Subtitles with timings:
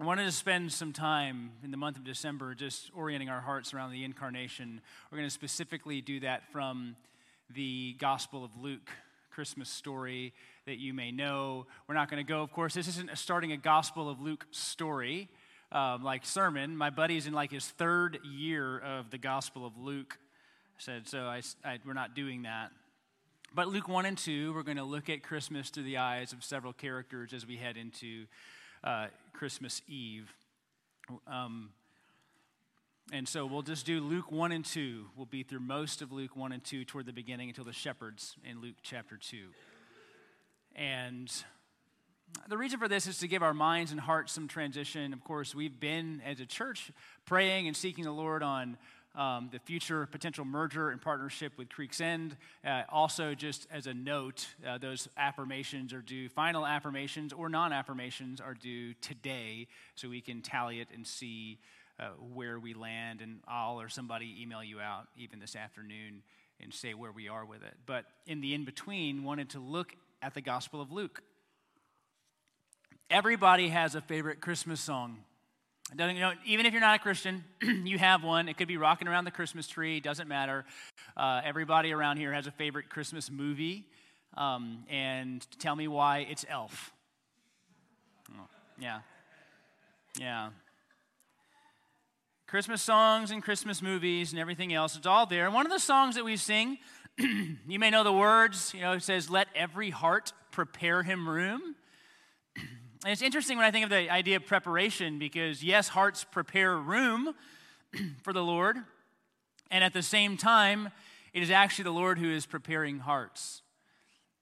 [0.00, 3.74] I wanted to spend some time in the month of December just orienting our hearts
[3.74, 4.80] around the incarnation.
[5.10, 6.96] We're going to specifically do that from
[7.54, 8.88] the Gospel of Luke
[9.30, 10.32] Christmas story
[10.64, 11.66] that you may know.
[11.86, 15.28] We're not going to go, of course, this isn't starting a Gospel of Luke story
[15.70, 16.78] um, like sermon.
[16.78, 20.16] My buddy's in like his third year of the Gospel of Luke.
[20.78, 22.70] said, so I, I, we're not doing that.
[23.54, 26.42] But Luke 1 and 2, we're going to look at Christmas through the eyes of
[26.42, 28.24] several characters as we head into
[28.82, 30.32] uh, Christmas Eve.
[31.26, 31.70] Um,
[33.12, 35.06] and so we'll just do Luke 1 and 2.
[35.16, 38.36] We'll be through most of Luke 1 and 2 toward the beginning until the shepherds
[38.48, 39.36] in Luke chapter 2.
[40.76, 41.30] And
[42.48, 45.12] the reason for this is to give our minds and hearts some transition.
[45.12, 46.92] Of course, we've been as a church
[47.24, 48.76] praying and seeking the Lord on
[49.14, 52.36] um, the future potential merger and partnership with Creeks End.
[52.64, 57.72] Uh, also, just as a note, uh, those affirmations are due, final affirmations or non
[57.72, 61.58] affirmations are due today, so we can tally it and see
[61.98, 63.20] uh, where we land.
[63.20, 66.22] And I'll or somebody email you out even this afternoon
[66.60, 67.74] and say where we are with it.
[67.86, 71.22] But in the in between, wanted to look at the Gospel of Luke.
[73.08, 75.24] Everybody has a favorite Christmas song.
[75.98, 78.48] You know, even if you're not a Christian, you have one.
[78.48, 80.64] It could be rocking around the Christmas tree, doesn't matter.
[81.16, 83.86] Uh, everybody around here has a favorite Christmas movie.
[84.36, 86.92] Um, and tell me why it's Elf.
[88.30, 88.46] Oh,
[88.78, 89.00] yeah.
[90.18, 90.50] Yeah.
[92.46, 95.44] Christmas songs and Christmas movies and everything else, it's all there.
[95.44, 96.78] And one of the songs that we sing,
[97.18, 101.74] you may know the words, you know, it says, Let every heart prepare him room.
[103.02, 106.76] And it's interesting when I think of the idea of preparation because, yes, hearts prepare
[106.76, 107.34] room
[108.22, 108.76] for the Lord,
[109.70, 110.90] and at the same time,
[111.32, 113.62] it is actually the Lord who is preparing hearts.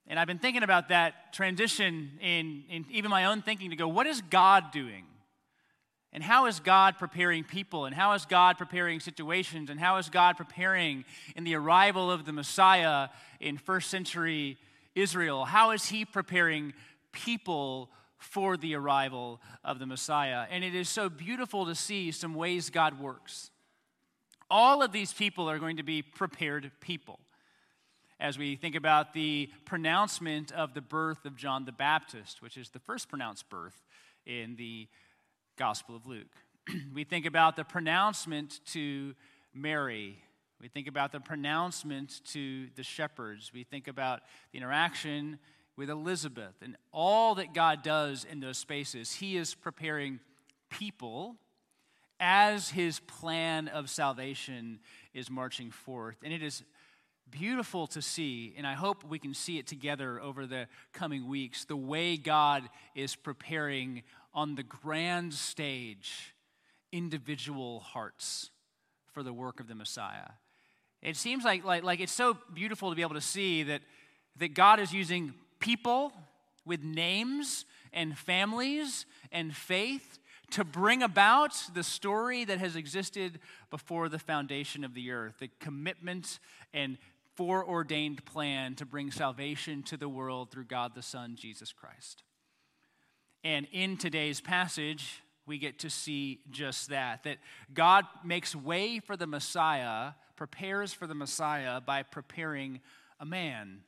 [0.07, 3.87] And I've been thinking about that transition in, in even my own thinking to go,
[3.87, 5.05] what is God doing?
[6.11, 7.85] And how is God preparing people?
[7.85, 9.69] And how is God preparing situations?
[9.69, 13.07] And how is God preparing in the arrival of the Messiah
[13.39, 14.57] in first century
[14.95, 15.45] Israel?
[15.45, 16.73] How is He preparing
[17.13, 20.45] people for the arrival of the Messiah.
[20.51, 23.49] And it is so beautiful to see some ways God works.
[24.51, 27.19] All of these people are going to be prepared people.
[28.19, 32.69] As we think about the pronouncement of the birth of John the Baptist, which is
[32.69, 33.81] the first pronounced birth
[34.25, 34.87] in the
[35.57, 36.27] Gospel of Luke.
[36.93, 39.15] we think about the pronouncement to
[39.53, 40.17] Mary.
[40.61, 43.51] We think about the pronouncement to the shepherds.
[43.53, 44.21] We think about
[44.51, 45.39] the interaction
[45.79, 49.13] with Elizabeth and all that God does in those spaces.
[49.13, 50.19] He is preparing
[50.69, 51.37] people
[52.19, 54.79] as his plan of salvation
[55.13, 56.17] is marching forth.
[56.21, 56.63] And it is
[57.31, 61.63] beautiful to see, and I hope we can see it together over the coming weeks,
[61.63, 62.63] the way God
[62.93, 64.03] is preparing
[64.33, 66.35] on the grand stage
[66.91, 68.49] individual hearts
[69.13, 70.31] for the work of the Messiah.
[71.01, 73.81] It seems like, like, like it's so beautiful to be able to see that,
[74.39, 76.13] that God is using people
[76.65, 80.19] with names and families and faith
[80.51, 83.39] to bring about the story that has existed
[83.69, 86.39] before the foundation of the earth, the commitment
[86.73, 86.97] and
[87.35, 92.23] foreordained plan to bring salvation to the world through God the Son, Jesus Christ.
[93.43, 97.37] And in today's passage, we get to see just that that
[97.73, 102.81] God makes way for the Messiah, prepares for the Messiah by preparing
[103.19, 103.83] a man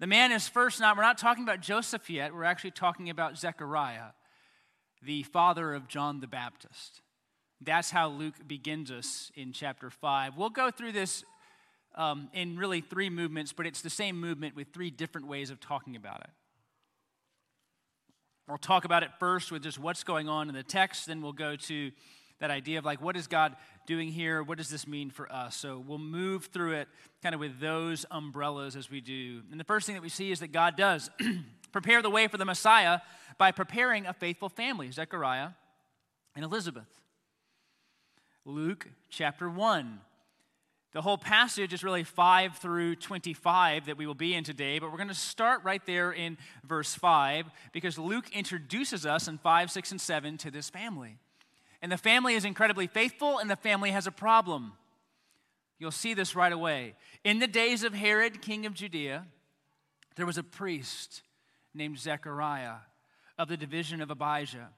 [0.00, 3.36] the man is first not, we're not talking about Joseph yet, we're actually talking about
[3.36, 4.12] Zechariah,
[5.02, 7.02] the father of John the Baptist.
[7.60, 10.36] That's how Luke begins us in chapter 5.
[10.36, 11.24] We'll go through this
[11.96, 15.58] um, in really three movements, but it's the same movement with three different ways of
[15.58, 16.30] talking about it.
[18.46, 21.32] We'll talk about it first with just what's going on in the text, then we'll
[21.32, 21.90] go to
[22.40, 23.56] that idea of like, what is God
[23.88, 24.42] doing here?
[24.42, 25.56] What does this mean for us?
[25.56, 26.88] So we'll move through it
[27.22, 29.40] kind of with those umbrellas as we do.
[29.50, 31.10] And the first thing that we see is that God does
[31.72, 32.98] prepare the way for the Messiah
[33.38, 35.48] by preparing a faithful family, Zechariah
[36.36, 36.86] and Elizabeth.
[38.44, 40.00] Luke chapter 1.
[40.92, 44.90] The whole passage is really 5 through 25 that we will be in today, but
[44.90, 49.70] we're going to start right there in verse 5 because Luke introduces us in 5,
[49.70, 51.16] 6, and 7 to this family.
[51.80, 54.72] And the family is incredibly faithful, and the family has a problem.
[55.78, 56.94] You'll see this right away.
[57.22, 59.26] In the days of Herod, king of Judea,
[60.16, 61.22] there was a priest
[61.72, 62.78] named Zechariah
[63.38, 64.70] of the division of Abijah.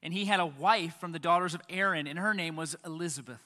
[0.00, 3.42] And he had a wife from the daughters of Aaron, and her name was Elizabeth.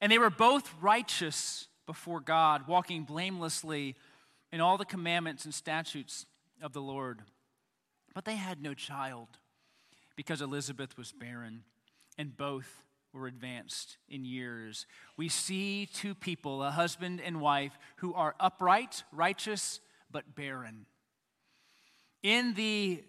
[0.00, 3.96] And they were both righteous before God, walking blamelessly
[4.50, 6.24] in all the commandments and statutes
[6.62, 7.20] of the Lord.
[8.14, 9.28] But they had no child
[10.20, 11.62] because Elizabeth was barren,
[12.18, 12.84] and both
[13.14, 14.84] were advanced in years.
[15.16, 19.80] We see two people, a husband and wife, who are upright, righteous,
[20.10, 20.84] but barren.
[22.22, 23.02] In the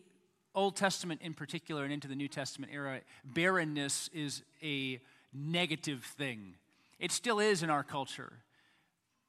[0.55, 5.01] Old Testament in particular and into the New Testament era, barrenness is a
[5.33, 6.53] negative thing.
[6.97, 8.31] It still is in our culture.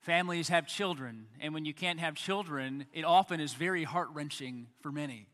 [0.02, 4.68] Families have children, and when you can't have children, it often is very heart wrenching
[4.82, 5.26] for many.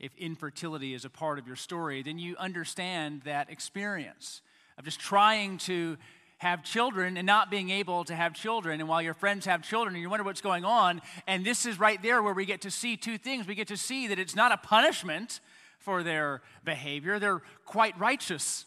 [0.00, 4.40] If infertility is a part of your story, then you understand that experience
[4.78, 5.98] of just trying to
[6.38, 8.80] have children and not being able to have children.
[8.80, 11.78] And while your friends have children and you wonder what's going on, and this is
[11.78, 13.46] right there where we get to see two things.
[13.46, 15.40] We get to see that it's not a punishment
[15.78, 18.66] for their behavior, they're quite righteous,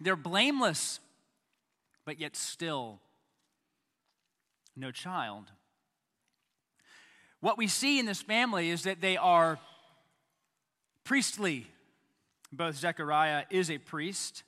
[0.00, 1.00] they're blameless,
[2.04, 3.00] but yet still
[4.76, 5.50] no child.
[7.40, 9.58] What we see in this family is that they are
[11.04, 11.66] priestly.
[12.52, 14.42] Both Zechariah is a priest,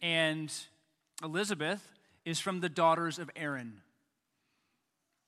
[0.00, 0.52] and
[1.24, 1.82] Elizabeth
[2.24, 3.80] is from the daughters of Aaron.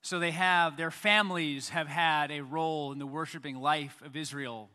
[0.02, 4.68] So they have, their families have had a role in the worshiping life of Israel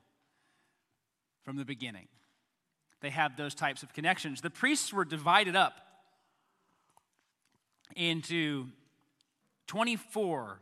[1.43, 2.07] from the beginning.
[3.01, 4.41] They have those types of connections.
[4.41, 5.73] The priests were divided up
[7.95, 8.67] into
[9.67, 10.59] 24.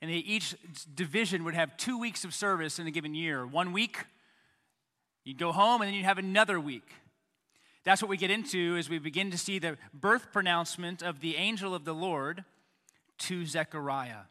[0.00, 0.54] And each
[0.94, 3.46] division would have two weeks of service in a given year.
[3.46, 4.04] One week,
[5.24, 6.88] you'd go home, and then you'd have another week.
[7.84, 11.36] That's what we get into as we begin to see the birth pronouncement of the
[11.36, 12.44] angel of the Lord
[13.18, 14.26] to Zechariah.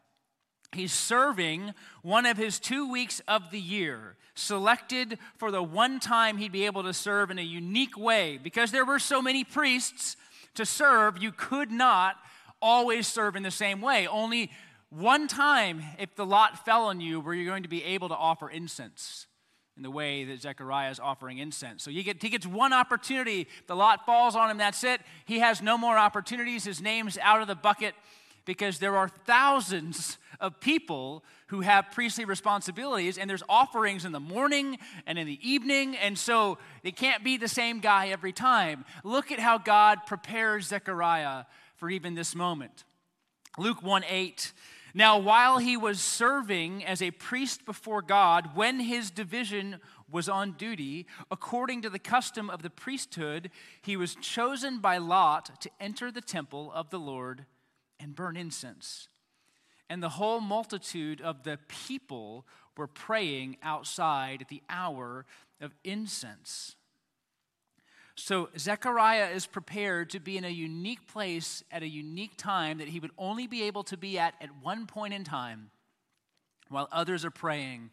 [0.73, 6.37] He's serving one of his two weeks of the year, selected for the one time
[6.37, 8.37] he'd be able to serve in a unique way.
[8.41, 10.17] Because there were so many priests
[10.55, 12.17] to serve, you could not
[12.61, 14.07] always serve in the same way.
[14.07, 14.51] Only
[14.89, 18.15] one time, if the lot fell on you, were you going to be able to
[18.15, 19.27] offer incense
[19.75, 21.83] in the way that Zechariah is offering incense.
[21.83, 23.47] So get, he gets one opportunity.
[23.67, 25.01] The lot falls on him, that's it.
[25.25, 26.63] He has no more opportunities.
[26.63, 27.93] His name's out of the bucket
[28.43, 34.19] because there are thousands of people who have priestly responsibilities, and there's offerings in the
[34.19, 38.85] morning and in the evening, and so it can't be the same guy every time.
[39.03, 41.43] Look at how God prepares Zechariah
[41.75, 42.83] for even this moment.
[43.57, 44.53] Luke 1 8.
[44.97, 49.79] Now, while he was serving as a priest before God, when his division
[50.09, 53.51] was on duty, according to the custom of the priesthood,
[53.83, 57.45] he was chosen by Lot to enter the temple of the Lord
[57.99, 59.07] and burn incense.
[59.87, 65.27] And the whole multitude of the people were praying outside at the hour
[65.61, 66.75] of incense.
[68.19, 72.87] So Zechariah is prepared to be in a unique place at a unique time that
[72.87, 75.69] he would only be able to be at at one point in time
[76.69, 77.91] while others are praying.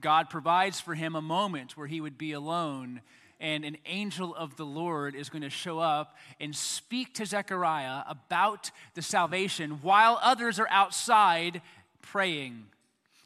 [0.00, 3.00] God provides for him a moment where he would be alone,
[3.40, 8.04] and an angel of the Lord is going to show up and speak to Zechariah
[8.08, 11.60] about the salvation while others are outside
[12.00, 12.66] praying.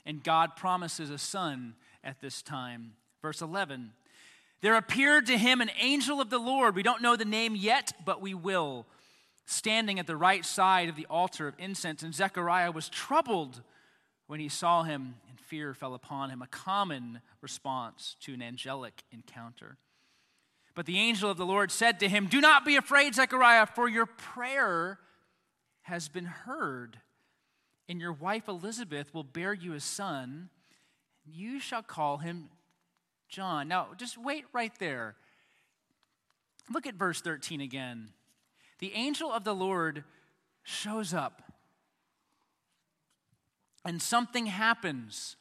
[0.07, 2.95] And God promises a son at this time.
[3.21, 3.93] Verse 11
[4.61, 6.75] there appeared to him an angel of the Lord.
[6.75, 8.87] We don't know the name yet, but we will.
[9.47, 13.63] Standing at the right side of the altar of incense, and Zechariah was troubled
[14.27, 19.03] when he saw him, and fear fell upon him, a common response to an angelic
[19.11, 19.79] encounter.
[20.75, 23.89] But the angel of the Lord said to him, Do not be afraid, Zechariah, for
[23.89, 24.99] your prayer
[25.83, 26.99] has been heard,
[27.89, 30.51] and your wife Elizabeth will bear you a son.
[31.25, 32.51] You shall call him
[33.29, 33.69] John.
[33.69, 35.17] Now, just wait right there.
[36.71, 38.11] Look at verse 13 again.
[38.79, 40.05] The angel of the Lord
[40.63, 41.43] shows up,
[43.85, 45.37] and something happens.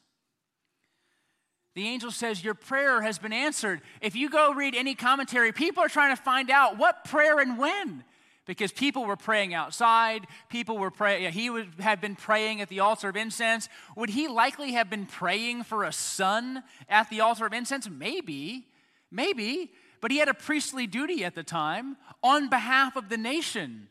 [1.75, 3.81] The angel says, Your prayer has been answered.
[4.01, 7.57] If you go read any commentary, people are trying to find out what prayer and
[7.57, 8.03] when
[8.47, 10.25] because people were praying outside.
[10.49, 11.31] People were praying.
[11.33, 13.69] He would have been praying at the altar of incense.
[13.95, 17.89] Would he likely have been praying for a son at the altar of incense?
[17.89, 18.65] Maybe,
[19.11, 19.71] maybe.
[20.01, 23.89] But he had a priestly duty at the time on behalf of the nation.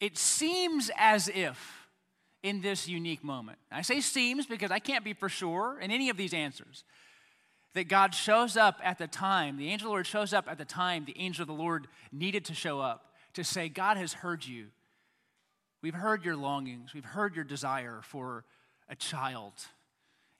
[0.00, 1.88] It seems as if
[2.42, 6.08] in this unique moment, I say seems because I can't be for sure in any
[6.08, 6.84] of these answers
[7.74, 10.58] that God shows up at the time, the angel of the Lord shows up at
[10.58, 14.12] the time the angel of the Lord needed to show up to say, God has
[14.12, 14.66] heard you.
[15.82, 18.44] We've heard your longings, we've heard your desire for
[18.88, 19.52] a child,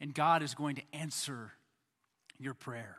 [0.01, 1.53] and God is going to answer
[2.39, 2.99] your prayer.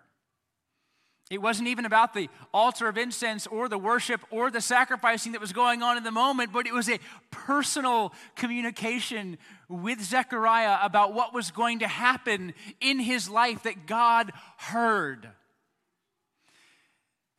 [1.29, 5.41] It wasn't even about the altar of incense or the worship or the sacrificing that
[5.41, 11.13] was going on in the moment, but it was a personal communication with Zechariah about
[11.13, 15.29] what was going to happen in his life that God heard.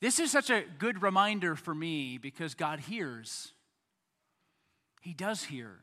[0.01, 3.53] This is such a good reminder for me because God hears.
[5.01, 5.81] He does hear.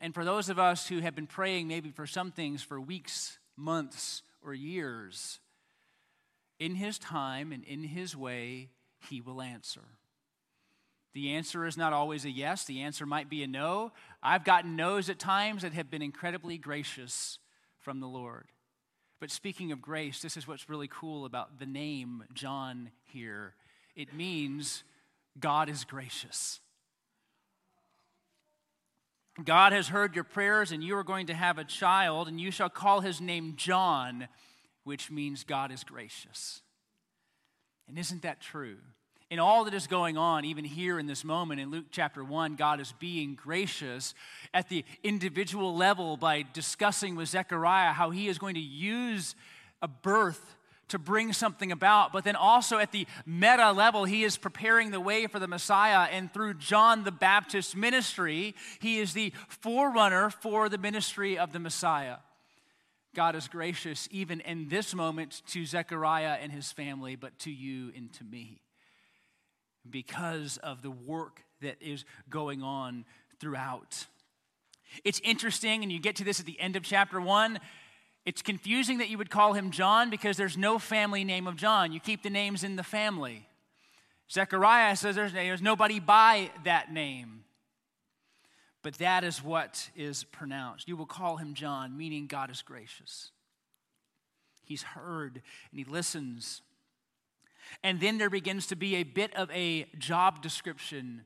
[0.00, 3.38] And for those of us who have been praying maybe for some things for weeks,
[3.56, 5.40] months, or years,
[6.62, 8.70] in His time and in His way,
[9.08, 9.82] He will answer.
[11.12, 13.92] The answer is not always a yes, the answer might be a no.
[14.22, 17.38] I've gotten no's at times that have been incredibly gracious
[17.80, 18.46] from the Lord.
[19.20, 23.54] But speaking of grace, this is what's really cool about the name John here.
[23.94, 24.84] It means
[25.38, 26.60] God is gracious.
[29.44, 32.50] God has heard your prayers, and you are going to have a child, and you
[32.50, 34.28] shall call his name John
[34.84, 36.62] which means God is gracious.
[37.88, 38.78] And isn't that true?
[39.30, 42.54] In all that is going on, even here in this moment in Luke chapter 1,
[42.56, 44.14] God is being gracious
[44.52, 49.34] at the individual level by discussing with Zechariah how he is going to use
[49.80, 50.56] a birth
[50.88, 52.12] to bring something about.
[52.12, 56.08] But then also at the meta level, he is preparing the way for the Messiah.
[56.12, 61.58] And through John the Baptist's ministry, he is the forerunner for the ministry of the
[61.58, 62.16] Messiah.
[63.14, 67.92] God is gracious even in this moment to Zechariah and his family, but to you
[67.94, 68.60] and to me
[69.88, 73.04] because of the work that is going on
[73.40, 74.06] throughout.
[75.04, 77.58] It's interesting, and you get to this at the end of chapter one.
[78.24, 81.92] It's confusing that you would call him John because there's no family name of John.
[81.92, 83.48] You keep the names in the family.
[84.30, 87.44] Zechariah says there's, there's nobody by that name.
[88.82, 90.88] But that is what is pronounced.
[90.88, 93.30] You will call him John, meaning God is gracious.
[94.64, 96.62] He's heard and he listens.
[97.82, 101.24] And then there begins to be a bit of a job description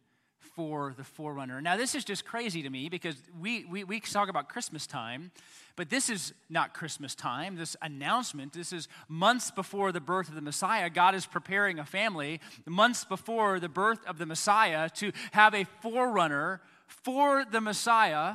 [0.56, 1.60] for the forerunner.
[1.60, 5.30] Now, this is just crazy to me because we, we, we talk about Christmas time,
[5.76, 7.56] but this is not Christmas time.
[7.56, 10.88] This announcement, this is months before the birth of the Messiah.
[10.88, 15.64] God is preparing a family, months before the birth of the Messiah, to have a
[15.82, 18.34] forerunner for the Messiah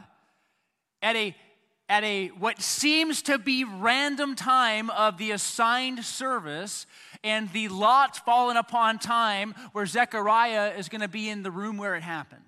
[1.01, 1.35] at a
[1.89, 6.85] at a what seems to be random time of the assigned service
[7.21, 11.77] and the lot fallen upon time where Zechariah is going to be in the room
[11.77, 12.41] where it happened.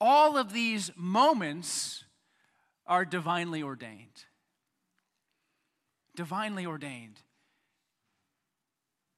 [0.00, 2.04] All of these moments
[2.86, 4.24] are divinely ordained.
[6.16, 7.20] Divinely ordained.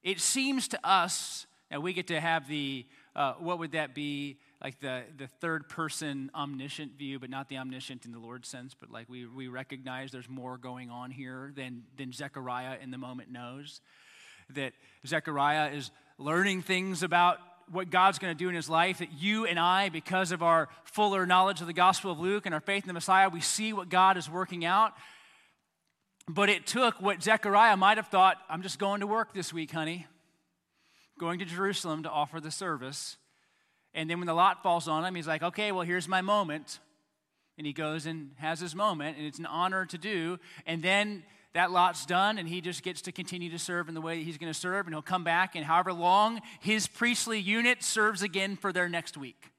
[0.03, 4.39] It seems to us, now we get to have the, uh, what would that be?
[4.61, 8.75] Like the, the third person omniscient view, but not the omniscient in the Lord's sense,
[8.79, 12.97] but like we, we recognize there's more going on here than, than Zechariah in the
[12.97, 13.81] moment knows.
[14.51, 14.73] That
[15.05, 17.37] Zechariah is learning things about
[17.69, 20.69] what God's going to do in his life, that you and I, because of our
[20.85, 23.73] fuller knowledge of the Gospel of Luke and our faith in the Messiah, we see
[23.73, 24.93] what God is working out.
[26.29, 29.71] But it took what Zechariah might have thought I'm just going to work this week,
[29.71, 30.07] honey,
[31.19, 33.17] going to Jerusalem to offer the service
[33.97, 36.79] and then when the lot falls on him, he's like, okay, well, here's my moment.
[37.57, 40.37] And he goes and has his moment, and it's an honor to do.
[40.67, 41.23] And then
[41.53, 44.23] that lot's done, and he just gets to continue to serve in the way that
[44.23, 48.21] he's going to serve, and he'll come back, and however long his priestly unit serves
[48.21, 49.51] again for their next week.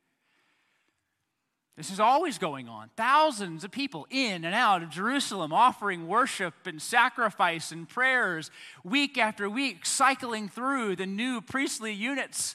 [1.76, 2.90] This is always going on.
[2.96, 8.52] Thousands of people in and out of Jerusalem offering worship and sacrifice and prayers
[8.84, 12.54] week after week, cycling through the new priestly units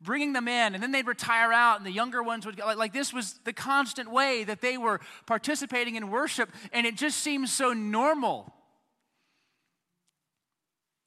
[0.00, 2.58] bringing them in, and then they'd retire out, and the younger ones would.
[2.58, 6.96] Like, like this was the constant way that they were participating in worship, and it
[6.96, 8.52] just seems so normal.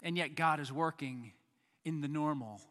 [0.01, 1.31] And yet, God is working
[1.85, 2.61] in the normal.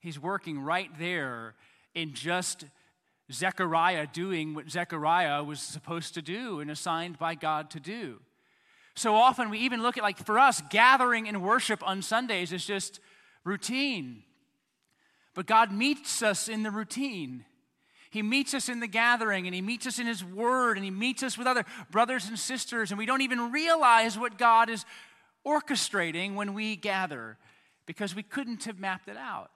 [0.00, 1.54] He's working right there
[1.94, 2.64] in just
[3.32, 8.20] Zechariah doing what Zechariah was supposed to do and assigned by God to do.
[8.94, 12.64] So often we even look at, like, for us, gathering in worship on Sundays is
[12.64, 13.00] just
[13.44, 14.22] routine.
[15.36, 17.44] But God meets us in the routine.
[18.10, 20.90] He meets us in the gathering and He meets us in His Word and He
[20.90, 24.86] meets us with other brothers and sisters, and we don't even realize what God is
[25.46, 27.36] orchestrating when we gather
[27.84, 29.50] because we couldn't have mapped it out.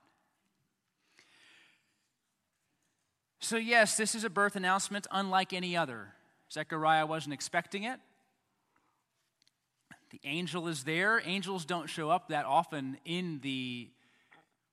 [3.39, 6.09] So, yes, this is a birth announcement unlike any other.
[6.53, 7.99] Zechariah wasn't expecting it.
[10.11, 11.23] The angel is there.
[11.25, 13.89] Angels don't show up that often in the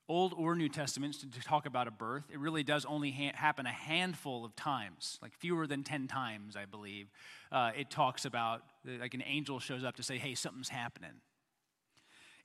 [0.10, 2.24] Old or New Testaments to talk about a birth.
[2.32, 6.56] It really does only ha- happen a handful of times, like fewer than 10 times,
[6.56, 7.08] I believe.
[7.52, 11.12] Uh, it talks about, like an angel shows up to say, hey, something's happening.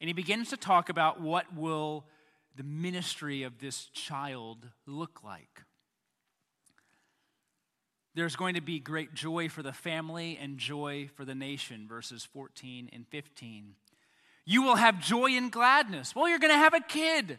[0.01, 2.05] And he begins to talk about what will
[2.57, 5.63] the ministry of this child look like.
[8.15, 12.25] There's going to be great joy for the family and joy for the nation, verses
[12.25, 13.75] 14 and 15.
[14.45, 16.15] You will have joy and gladness.
[16.15, 17.39] Well, you're going to have a kid.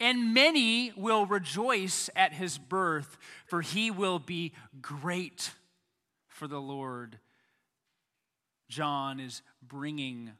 [0.00, 5.52] And many will rejoice at his birth, for he will be great
[6.26, 7.18] for the Lord.
[8.68, 10.32] John is bringing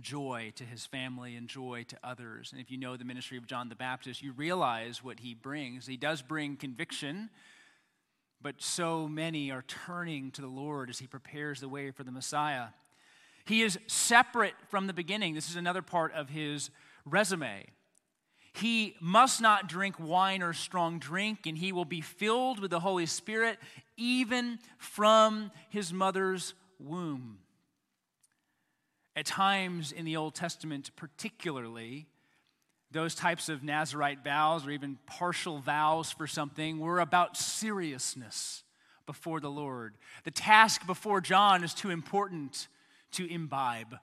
[0.00, 2.50] joy to his family and joy to others.
[2.52, 5.86] And if you know the ministry of John the Baptist, you realize what he brings.
[5.86, 7.28] He does bring conviction,
[8.40, 12.10] but so many are turning to the Lord as he prepares the way for the
[12.10, 12.68] Messiah.
[13.44, 15.34] He is separate from the beginning.
[15.34, 16.70] This is another part of his
[17.04, 17.66] resume.
[18.52, 22.80] He must not drink wine or strong drink, and he will be filled with the
[22.80, 23.58] Holy Spirit
[23.96, 27.38] even from his mother's womb.
[29.16, 32.06] At times in the Old Testament, particularly,
[32.90, 38.64] those types of Nazarite vows or even partial vows for something were about seriousness
[39.06, 39.94] before the Lord.
[40.24, 42.68] The task before John is too important
[43.12, 43.96] to imbibe.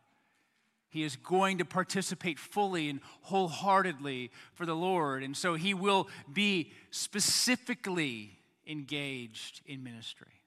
[0.90, 5.24] He is going to participate fully and wholeheartedly for the Lord.
[5.24, 10.42] And so he will be specifically engaged in ministry.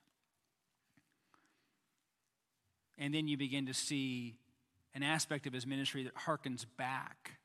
[2.98, 4.34] And then you begin to see
[4.94, 7.38] an aspect of his ministry that harkens back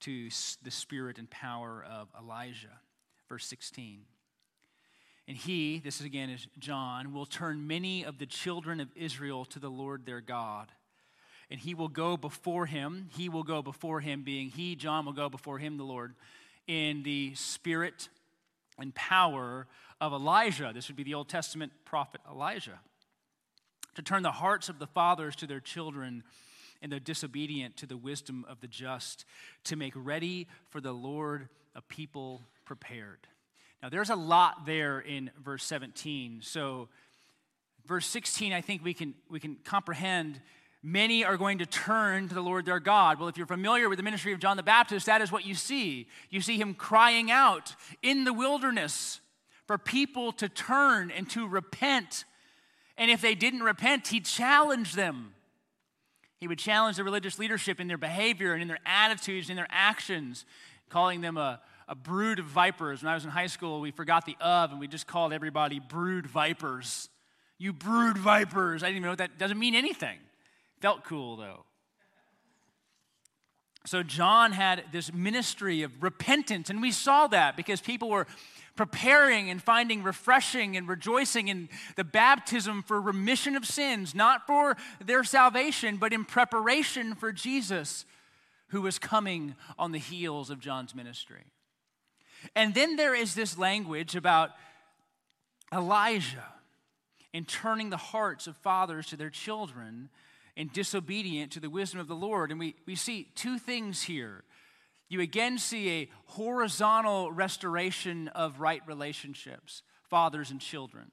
[0.00, 0.28] to
[0.62, 2.80] the spirit and power of Elijah.
[3.28, 4.02] Verse 16.
[5.26, 9.44] And he, this is again is John, will turn many of the children of Israel
[9.46, 10.68] to the Lord their God
[11.50, 13.08] and he will go before him.
[13.12, 16.14] He will go before him, being he, John, will go before him, the Lord,
[16.66, 18.08] in the spirit
[18.78, 19.66] and power
[20.00, 20.72] of Elijah.
[20.74, 22.80] This would be the Old Testament prophet Elijah.
[23.94, 26.22] To turn the hearts of the fathers to their children
[26.80, 29.24] and the disobedient to the wisdom of the just,
[29.64, 33.26] to make ready for the Lord a people prepared.
[33.82, 36.40] Now, there's a lot there in verse 17.
[36.42, 36.88] So,
[37.86, 40.40] verse 16, I think we can, we can comprehend
[40.82, 43.18] many are going to turn to the Lord their God.
[43.18, 45.54] Well, if you're familiar with the ministry of John the Baptist, that is what you
[45.54, 46.06] see.
[46.30, 49.20] You see him crying out in the wilderness
[49.66, 52.24] for people to turn and to repent.
[52.96, 55.34] And if they didn't repent, he challenged them.
[56.38, 59.66] He would challenge the religious leadership in their behavior and in their attitudes and their
[59.70, 60.44] actions,
[60.88, 63.02] calling them a, a brood of vipers.
[63.02, 65.80] When I was in high school, we forgot the of and we just called everybody
[65.80, 67.08] brood vipers.
[67.58, 68.84] You brood vipers.
[68.84, 70.18] I didn't even know that doesn't mean anything.
[70.80, 71.64] Felt cool though.
[73.86, 78.26] So John had this ministry of repentance, and we saw that because people were
[78.76, 84.76] preparing and finding refreshing and rejoicing in the baptism for remission of sins, not for
[85.02, 88.04] their salvation, but in preparation for Jesus,
[88.68, 91.44] who was coming on the heels of John's ministry.
[92.54, 94.50] And then there is this language about
[95.72, 96.52] Elijah
[97.32, 100.10] and turning the hearts of fathers to their children
[100.58, 102.50] and disobedient to the wisdom of the Lord.
[102.50, 104.42] And we, we see two things here.
[105.08, 111.12] You again see a horizontal restoration of right relationships, fathers and children.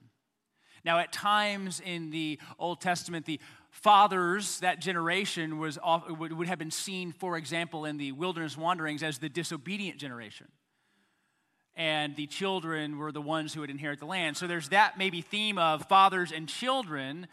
[0.84, 3.40] Now, at times in the Old Testament, the
[3.72, 5.80] fathers, that generation, was
[6.10, 10.48] would have been seen, for example, in the wilderness wanderings as the disobedient generation.
[11.76, 14.38] And the children were the ones who would inherit the land.
[14.38, 17.28] So there's that maybe theme of fathers and children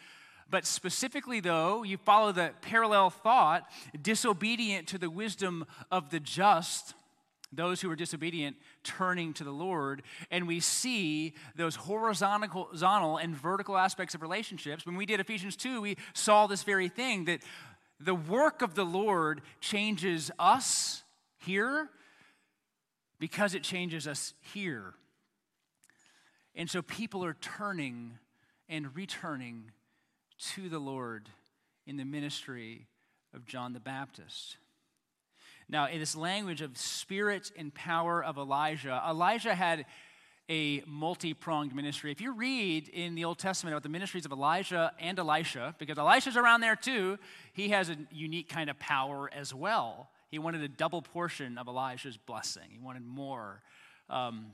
[0.53, 3.71] but specifically, though, you follow the parallel thought
[4.03, 6.93] disobedient to the wisdom of the just,
[7.51, 13.79] those who are disobedient turning to the Lord, and we see those horizontal and vertical
[13.79, 14.85] aspects of relationships.
[14.85, 17.41] When we did Ephesians 2, we saw this very thing that
[17.99, 21.03] the work of the Lord changes us
[21.39, 21.89] here
[23.19, 24.93] because it changes us here.
[26.55, 28.19] And so people are turning
[28.69, 29.71] and returning
[30.55, 31.29] to the Lord
[31.87, 32.87] in the ministry
[33.35, 34.57] of John the Baptist.
[35.69, 39.87] Now, in this language of spirit and power of Elijah, Elijah had
[40.49, 42.11] a multi pronged ministry.
[42.11, 45.99] If you read in the Old Testament about the ministries of Elijah and Elisha, because
[45.99, 47.19] Elisha's around there too,
[47.53, 50.11] he has a unique kind of power as well.
[50.29, 53.63] He wanted a double portion of Elijah's blessing, he wanted more.
[54.11, 54.47] Um,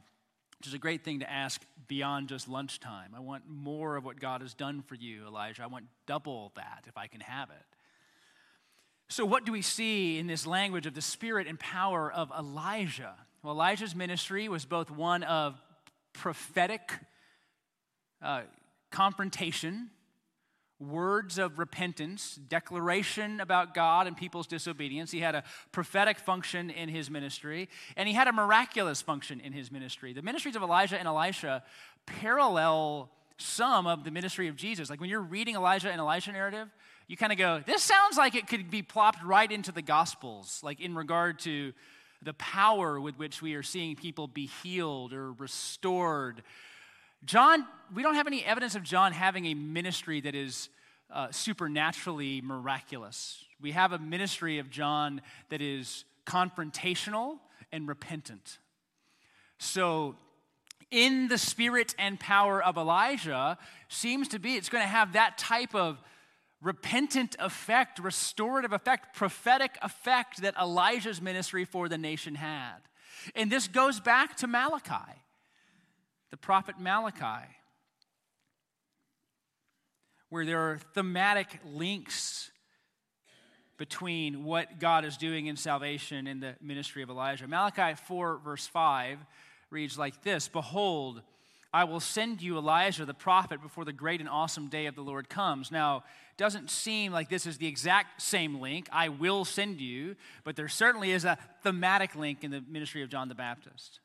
[0.58, 3.12] which is a great thing to ask beyond just lunchtime.
[3.16, 5.62] I want more of what God has done for you, Elijah.
[5.62, 7.76] I want double that if I can have it.
[9.08, 13.14] So, what do we see in this language of the spirit and power of Elijah?
[13.42, 15.58] Well, Elijah's ministry was both one of
[16.12, 16.92] prophetic
[18.20, 18.42] uh,
[18.90, 19.90] confrontation,
[20.80, 25.10] words of repentance, declaration about God and people's disobedience.
[25.10, 29.52] He had a prophetic function in his ministry, and he had a miraculous function in
[29.52, 30.12] his ministry.
[30.12, 31.62] The ministries of Elijah and Elisha
[32.06, 34.90] parallel some of the ministry of Jesus.
[34.90, 36.68] Like when you're reading Elijah and Elisha narrative,
[37.06, 40.60] you kind of go, this sounds like it could be plopped right into the Gospels,
[40.62, 41.72] like in regard to
[42.22, 46.42] the power with which we are seeing people be healed or restored.
[47.24, 50.68] John, we don't have any evidence of John having a ministry that is
[51.10, 53.44] uh, supernaturally miraculous.
[53.60, 57.38] We have a ministry of John that is confrontational
[57.72, 58.58] and repentant.
[59.58, 60.14] So,
[60.90, 65.36] in the spirit and power of Elijah, seems to be it's going to have that
[65.36, 65.98] type of
[66.62, 72.76] repentant effect, restorative effect, prophetic effect that Elijah's ministry for the nation had.
[73.34, 75.12] And this goes back to Malachi,
[76.30, 77.48] the prophet Malachi,
[80.28, 82.50] where there are thematic links
[83.78, 87.46] between what God is doing in salvation and the ministry of Elijah.
[87.46, 89.18] Malachi 4, verse 5
[89.70, 91.22] reads like this Behold,
[91.72, 95.02] I will send you Elijah the prophet before the great and awesome day of the
[95.02, 95.70] Lord comes.
[95.70, 98.88] Now, it doesn't seem like this is the exact same link.
[98.90, 103.10] I will send you, but there certainly is a thematic link in the ministry of
[103.10, 104.00] John the Baptist.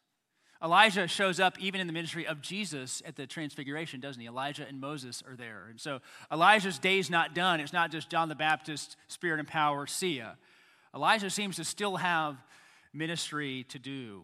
[0.63, 4.28] Elijah shows up even in the ministry of Jesus at the transfiguration, doesn't he?
[4.28, 5.65] Elijah and Moses are there.
[5.69, 5.99] And so
[6.32, 7.60] Elijah's day's not done.
[7.60, 10.32] It's not just John the Baptist, spirit and power, see ya.
[10.95, 12.38] Elijah seems to still have
[12.93, 14.23] ministry to do.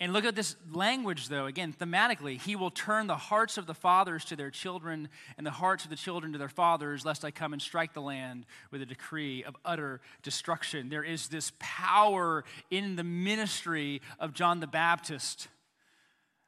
[0.00, 2.40] And look at this language, though, again, thematically.
[2.40, 5.90] He will turn the hearts of the fathers to their children and the hearts of
[5.90, 9.42] the children to their fathers, lest I come and strike the land with a decree
[9.42, 10.88] of utter destruction.
[10.88, 15.48] There is this power in the ministry of John the Baptist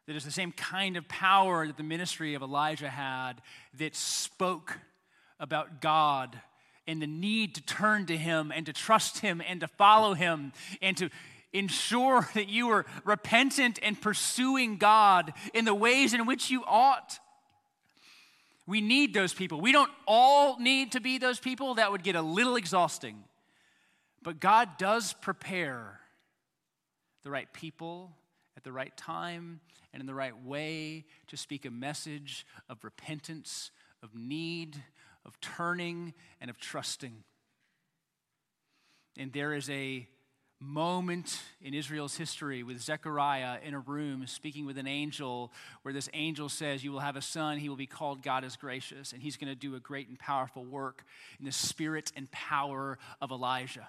[0.07, 3.35] that is the same kind of power that the ministry of Elijah had
[3.79, 4.79] that spoke
[5.41, 6.41] about God
[6.87, 10.53] and the need to turn to him and to trust him and to follow him
[10.83, 11.11] and to
[11.53, 17.19] ensure that you are repentant and pursuing God in the ways in which you ought.
[18.67, 19.61] We need those people.
[19.61, 21.75] We don't all need to be those people.
[21.75, 23.25] That would get a little exhausting.
[24.23, 26.01] But God does prepare
[27.25, 28.13] the right people
[28.57, 29.61] at the right time
[29.93, 33.71] and in the right way to speak a message of repentance,
[34.03, 34.77] of need,
[35.25, 37.25] of turning, and of trusting.
[39.19, 40.07] And there is a
[40.61, 46.09] moment in Israel's history with Zechariah in a room speaking with an angel, where this
[46.13, 49.23] angel says, You will have a son, he will be called God is gracious, and
[49.23, 51.05] he's going to do a great and powerful work
[51.39, 53.89] in the spirit and power of Elijah.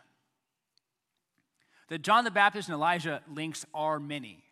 [1.89, 4.43] The John the Baptist and Elijah links are many.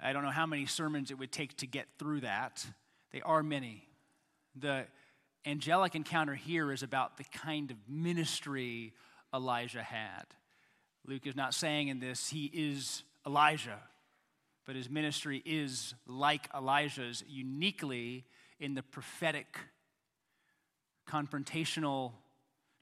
[0.00, 2.66] I don't know how many sermons it would take to get through that.
[3.12, 3.86] They are many.
[4.56, 4.86] The
[5.46, 8.92] angelic encounter here is about the kind of ministry
[9.32, 10.24] Elijah had.
[11.08, 13.78] Luke is not saying in this he is Elijah,
[14.64, 18.24] but his ministry is like Elijah's, uniquely
[18.58, 19.56] in the prophetic,
[21.08, 22.12] confrontational,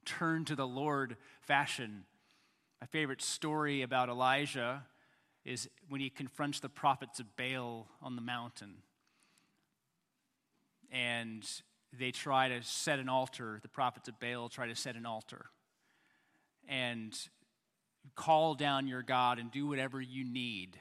[0.05, 2.05] turn to the Lord fashion.
[2.81, 4.83] My favorite story about Elijah
[5.43, 8.77] is when he confronts the prophets of Baal on the mountain.
[10.91, 11.47] And
[11.93, 13.59] they try to set an altar.
[13.61, 15.45] The prophets of Baal try to set an altar.
[16.67, 17.15] And
[18.15, 20.79] call down your God and do whatever you need.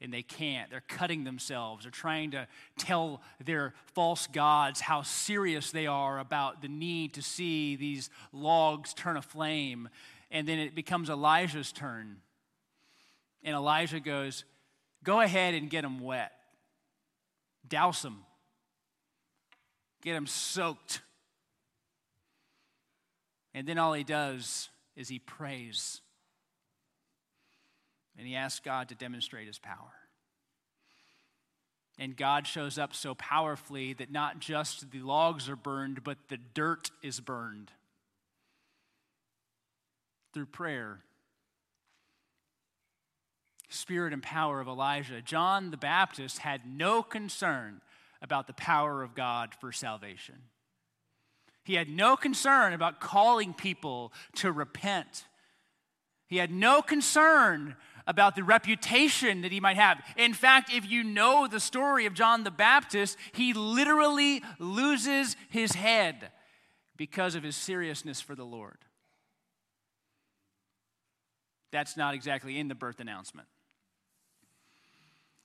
[0.00, 0.70] And they can't.
[0.70, 1.84] They're cutting themselves.
[1.84, 7.22] They're trying to tell their false gods how serious they are about the need to
[7.22, 9.88] see these logs turn aflame.
[10.30, 12.16] And then it becomes Elijah's turn.
[13.44, 14.44] And Elijah goes,
[15.04, 16.32] Go ahead and get them wet,
[17.66, 18.24] douse them,
[20.00, 21.00] get them soaked.
[23.54, 26.00] And then all he does is he prays
[28.16, 29.92] and he asks God to demonstrate his power.
[31.98, 36.38] And God shows up so powerfully that not just the logs are burned, but the
[36.38, 37.70] dirt is burned
[40.32, 41.00] through prayer.
[43.68, 45.22] Spirit and power of Elijah.
[45.22, 47.80] John the Baptist had no concern
[48.20, 50.36] about the power of God for salvation.
[51.64, 55.26] He had no concern about calling people to repent.
[56.26, 60.02] He had no concern about the reputation that he might have.
[60.16, 65.72] In fact, if you know the story of John the Baptist, he literally loses his
[65.72, 66.30] head
[66.96, 68.78] because of his seriousness for the Lord.
[71.70, 73.48] That's not exactly in the birth announcement.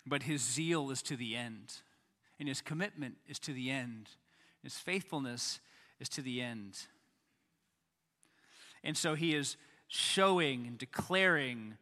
[0.06, 1.74] But his zeal is to the end,
[2.40, 4.10] and his commitment is to the end,
[4.64, 5.60] his faithfulness
[6.00, 6.78] is to the end.
[8.84, 11.78] And so he is showing and declaring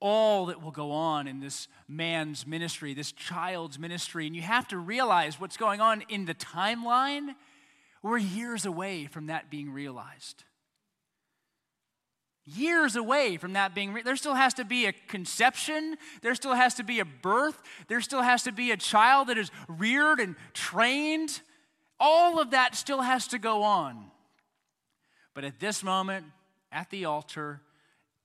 [0.00, 4.26] all that will go on in this man's ministry, this child's ministry.
[4.26, 7.34] And you have to realize what's going on in the timeline.
[8.02, 10.44] We're years away from that being realized.
[12.44, 16.54] Years away from that being, re- there still has to be a conception, there still
[16.54, 20.20] has to be a birth, there still has to be a child that is reared
[20.20, 21.40] and trained.
[21.98, 24.12] All of that still has to go on.
[25.34, 26.26] But at this moment,
[26.70, 27.62] at the altar,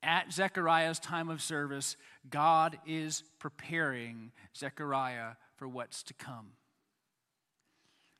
[0.03, 1.95] at Zechariah's time of service,
[2.29, 6.53] God is preparing Zechariah for what's to come.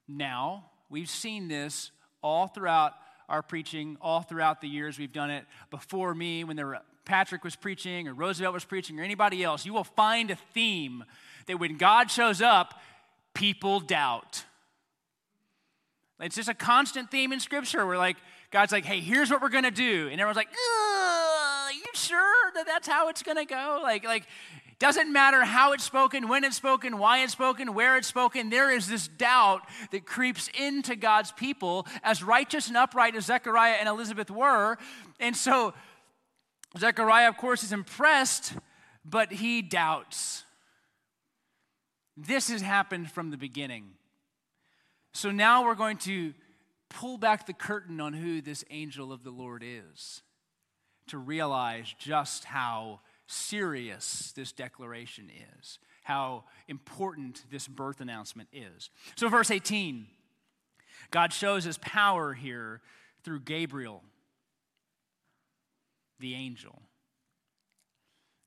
[0.07, 1.91] Now, we've seen this
[2.21, 2.93] all throughout
[3.29, 5.45] our preaching, all throughout the years we've done it.
[5.69, 9.65] Before me, when there were, Patrick was preaching, or Roosevelt was preaching, or anybody else,
[9.65, 11.03] you will find a theme
[11.47, 12.79] that when God shows up,
[13.33, 14.43] people doubt.
[16.19, 18.17] It's just a constant theme in Scripture where, like,
[18.51, 20.09] God's like, hey, here's what we're going to do.
[20.11, 20.49] And everyone's like,
[21.93, 23.79] sure that that's how it's going to go?
[23.83, 24.27] Like, like,
[24.81, 28.49] doesn't matter how it's spoken, when it's spoken, why it's spoken, where it's spoken.
[28.49, 33.75] There is this doubt that creeps into God's people, as righteous and upright as Zechariah
[33.79, 34.79] and Elizabeth were.
[35.19, 35.75] And so,
[36.79, 38.53] Zechariah, of course, is impressed,
[39.05, 40.45] but he doubts.
[42.17, 43.85] This has happened from the beginning.
[45.13, 46.33] So now we're going to
[46.89, 50.23] pull back the curtain on who this angel of the Lord is
[51.11, 58.89] to realize just how serious this declaration is, how important this birth announcement is.
[59.15, 60.07] So, verse 18,
[61.11, 62.81] God shows his power here
[63.23, 64.03] through Gabriel,
[66.19, 66.81] the angel.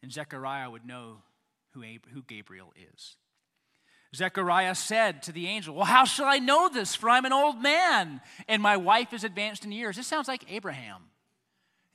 [0.03, 1.18] And Zechariah would know
[1.72, 3.16] who, who Gabriel is.
[4.14, 6.94] Zechariah said to the angel, Well, how shall I know this?
[6.94, 9.96] For I'm an old man, and my wife is advanced in years.
[9.96, 11.03] This sounds like Abraham.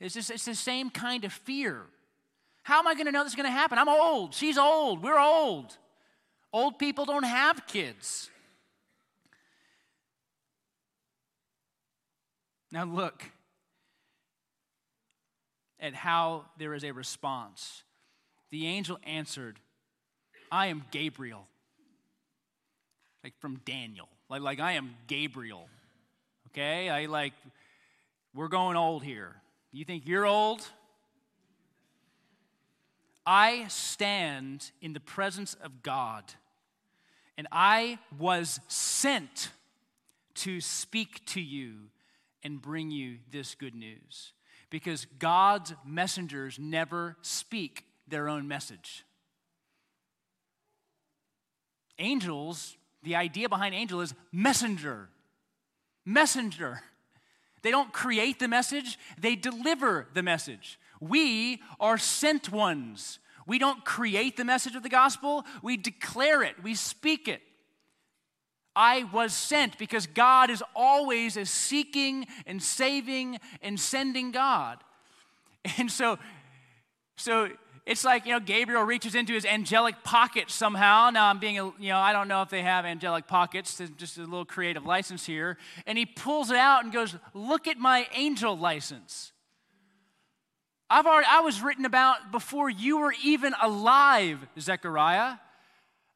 [0.00, 1.82] It's, just, it's the same kind of fear.
[2.62, 3.78] How am I going to know this is going to happen?
[3.78, 4.34] I'm old.
[4.34, 5.02] She's old.
[5.02, 5.76] We're old.
[6.52, 8.30] Old people don't have kids.
[12.72, 13.24] Now, look
[15.80, 17.82] at how there is a response.
[18.50, 19.58] The angel answered,
[20.50, 21.46] I am Gabriel
[23.22, 24.08] like from Daniel.
[24.28, 25.68] Like, like I am Gabriel.
[26.48, 26.88] Okay?
[26.88, 27.32] I like,
[28.34, 29.36] we're going old here.
[29.72, 30.66] You think you're old?
[33.26, 36.24] I stand in the presence of God,
[37.36, 39.50] and I was sent
[40.36, 41.90] to speak to you
[42.42, 44.32] and bring you this good news.
[44.70, 49.04] Because God's messengers never speak their own message.
[51.98, 55.08] Angels the idea behind angel is messenger.
[56.04, 56.82] Messenger.
[57.62, 60.78] They don't create the message, they deliver the message.
[61.00, 63.18] We are sent ones.
[63.46, 67.42] We don't create the message of the gospel, we declare it, we speak it.
[68.76, 74.78] I was sent because God is always a seeking and saving and sending God.
[75.76, 76.18] And so,
[77.18, 77.50] so
[77.90, 81.10] it's like, you know, Gabriel reaches into his angelic pocket somehow.
[81.10, 84.20] Now I'm being, you know, I don't know if they have angelic pockets, just a
[84.20, 85.58] little creative license here.
[85.88, 89.32] And he pulls it out and goes, Look at my angel license.
[90.88, 95.38] I've already, I was written about before you were even alive, Zechariah.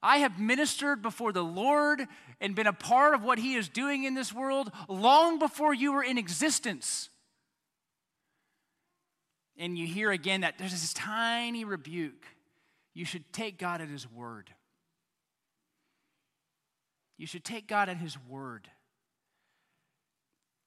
[0.01, 2.07] I have ministered before the Lord
[2.41, 5.93] and been a part of what He is doing in this world long before you
[5.93, 7.11] were in existence
[9.59, 12.27] and you hear again that there's this tiny rebuke,
[12.95, 14.51] you should take God at His word.
[17.17, 18.69] You should take God at His word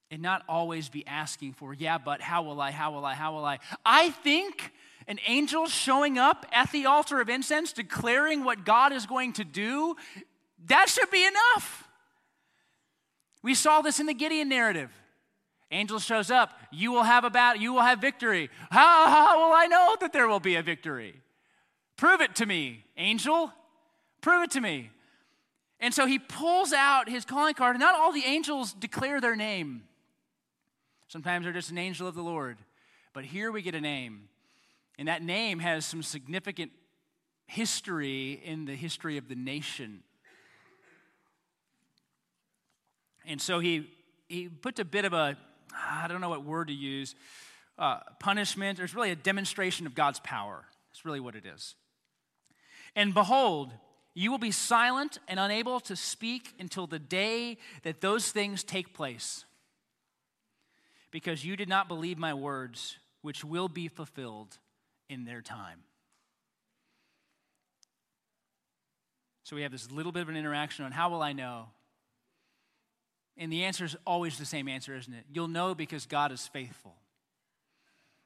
[0.10, 3.34] and not always be asking for, yeah, but how will I, how will I, how
[3.34, 3.60] will I?
[3.86, 4.72] I think
[5.08, 9.44] an angel showing up at the altar of incense declaring what God is going to
[9.44, 9.96] do,
[10.68, 11.88] that should be enough.
[13.44, 14.92] We saw this in the Gideon narrative.
[15.70, 18.50] Angel shows up, you will have a battle, you will have victory.
[18.70, 21.22] How, how will I know that there will be a victory?
[21.98, 23.52] Prove it to me, angel.
[24.22, 24.92] Prove it to me.
[25.80, 29.36] And so he pulls out his calling card, and not all the angels declare their
[29.36, 29.84] name.
[31.08, 32.58] Sometimes they're just an angel of the Lord.
[33.14, 34.30] But here we get a name.
[34.98, 36.72] And that name has some significant
[37.46, 40.04] history in the history of the nation.
[43.26, 43.90] And so he,
[44.28, 45.38] he puts a bit of a
[45.74, 47.16] I don't know what word to use,
[47.78, 48.80] uh, punishment.
[48.80, 50.66] It's really a demonstration of God's power.
[50.90, 51.76] That's really what it is.
[52.96, 53.74] And behold,
[54.14, 58.94] you will be silent and unable to speak until the day that those things take
[58.94, 59.46] place,
[61.12, 64.58] because you did not believe my words, which will be fulfilled
[65.10, 65.80] in their time.
[69.44, 71.68] So we have this little bit of an interaction on how will I know?
[73.38, 75.26] And the answer is always the same answer, isn't it?
[75.32, 76.96] You'll know because God is faithful.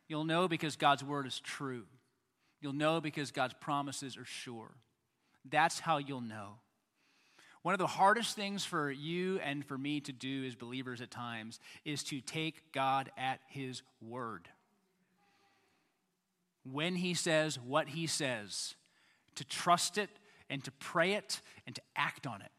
[0.07, 1.83] You'll know because God's word is true.
[2.61, 4.71] You'll know because God's promises are sure.
[5.49, 6.59] That's how you'll know.
[7.63, 11.11] One of the hardest things for you and for me to do as believers at
[11.11, 14.47] times is to take God at His word.
[16.63, 18.75] When He says what He says,
[19.35, 20.09] to trust it
[20.49, 22.51] and to pray it and to act on it.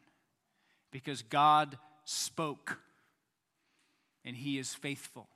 [0.91, 2.79] Because God spoke,
[4.25, 5.27] and He is faithful.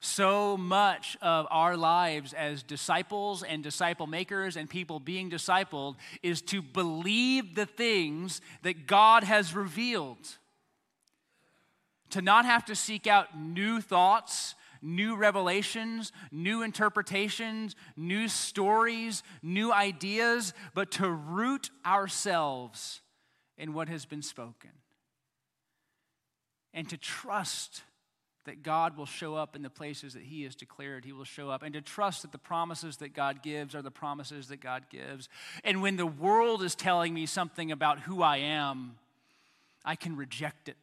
[0.00, 6.42] So much of our lives as disciples and disciple makers and people being discipled is
[6.42, 10.38] to believe the things that God has revealed.
[12.10, 19.72] To not have to seek out new thoughts, new revelations, new interpretations, new stories, new
[19.72, 23.00] ideas, but to root ourselves
[23.58, 24.70] in what has been spoken
[26.76, 27.82] and to trust
[28.44, 31.50] that God will show up in the places that He has declared He will show
[31.50, 34.84] up, and to trust that the promises that God gives are the promises that God
[34.88, 35.28] gives.
[35.64, 38.98] And when the world is telling me something about who I am,
[39.84, 40.76] I can reject it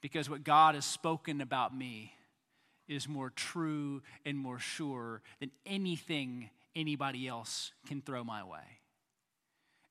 [0.00, 2.12] because what God has spoken about me
[2.86, 8.80] is more true and more sure than anything anybody else can throw my way.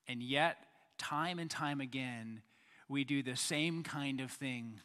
[0.08, 0.56] And yet,
[0.96, 2.40] time and time again,
[2.88, 4.80] we do the same kind of thing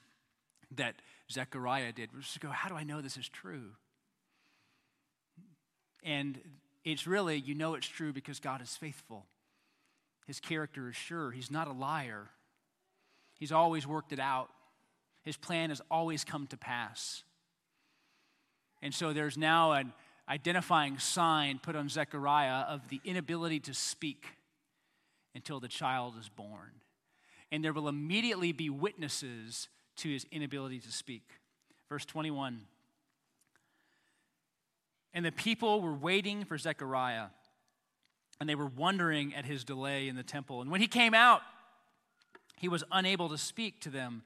[0.76, 0.96] that
[1.32, 2.10] Zechariah did.
[2.14, 3.72] We just go, how do I know this is true?
[6.04, 6.40] And
[6.84, 9.26] it's really, you know it's true because God is faithful.
[10.26, 11.32] His character is sure.
[11.32, 12.30] He's not a liar.
[13.38, 14.50] He's always worked it out.
[15.24, 17.24] His plan has always come to pass.
[18.82, 19.94] And so there's now an
[20.28, 24.26] identifying sign put on Zechariah of the inability to speak
[25.36, 26.72] until the child is born
[27.52, 31.24] and there will immediately be witnesses to his inability to speak.
[31.90, 32.62] Verse 21.
[35.14, 37.28] And the people were waiting for Zechariah,
[38.40, 40.62] and they were wondering at his delay in the temple.
[40.62, 41.42] And when he came out,
[42.58, 44.24] he was unable to speak to them.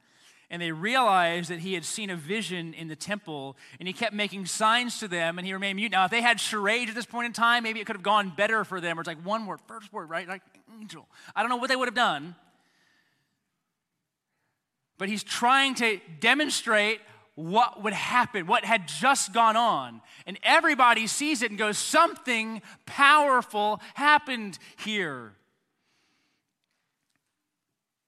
[0.51, 4.13] And they realized that he had seen a vision in the temple, and he kept
[4.13, 5.91] making signs to them, and he remained mute.
[5.91, 8.31] Now, if they had charades at this point in time, maybe it could have gone
[8.37, 8.99] better for them.
[8.99, 10.27] Or it's like one word, first word, right?
[10.27, 10.43] Like
[10.79, 11.07] angel.
[11.35, 12.35] I don't know what they would have done.
[14.97, 17.01] But he's trying to demonstrate
[17.35, 20.01] what would happen, what had just gone on.
[20.25, 25.33] And everybody sees it and goes, Something powerful happened here.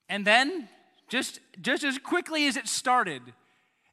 [0.09, 0.69] And then,
[1.09, 3.21] just, just as quickly as it started,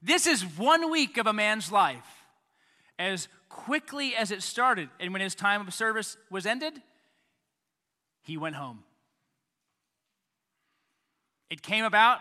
[0.00, 2.06] this is one week of a man's life.
[2.96, 6.80] As quickly as it started, and when his time of service was ended,
[8.22, 8.84] he went home.
[11.50, 12.20] It came about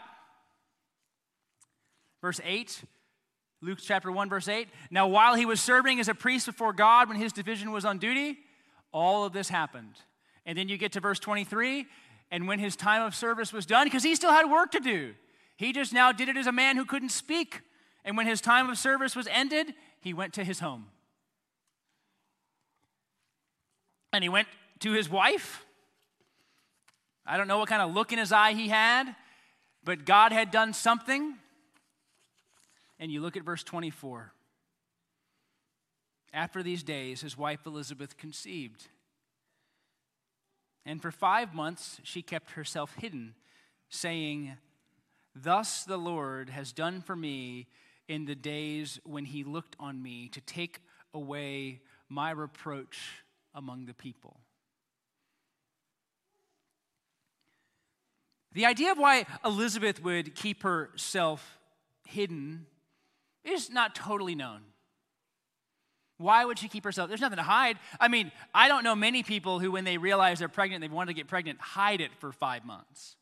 [2.23, 2.85] Verse 8,
[3.61, 4.69] Luke chapter 1, verse 8.
[4.89, 7.97] Now, while he was serving as a priest before God when his division was on
[7.97, 8.37] duty,
[8.93, 9.95] all of this happened.
[10.45, 11.85] And then you get to verse 23,
[12.31, 15.15] and when his time of service was done, because he still had work to do,
[15.57, 17.59] he just now did it as a man who couldn't speak.
[18.05, 20.85] And when his time of service was ended, he went to his home.
[24.13, 24.47] And he went
[24.79, 25.65] to his wife.
[27.25, 29.13] I don't know what kind of look in his eye he had,
[29.83, 31.35] but God had done something
[33.03, 34.31] and you look at verse 24.
[36.31, 38.87] After these days, his wife Elizabeth conceived.
[40.85, 43.35] And for five months she kept herself hidden,
[43.89, 44.53] saying,
[45.35, 47.67] Thus the Lord has done for me
[48.07, 50.79] in the days when he looked on me to take
[51.13, 53.21] away my reproach
[53.53, 54.39] among the people.
[58.53, 61.59] The idea of why Elizabeth would keep herself
[62.07, 62.67] hidden
[63.43, 64.61] is not totally known.
[66.17, 67.09] Why would she keep herself?
[67.09, 67.77] There's nothing to hide.
[67.99, 71.09] I mean, I don't know many people who, when they realize they're pregnant, they want
[71.09, 73.15] to get pregnant, hide it for five months.